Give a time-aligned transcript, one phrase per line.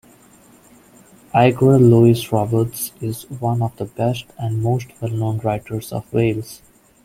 [1.31, 6.63] Eigra Lewis Roberts is one of the best and most well-known writers of Wales.